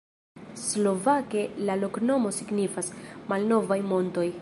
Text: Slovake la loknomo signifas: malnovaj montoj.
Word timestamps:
Slovake 0.61 1.43
la 1.69 1.77
loknomo 1.83 2.33
signifas: 2.41 2.93
malnovaj 3.33 3.83
montoj. 3.95 4.31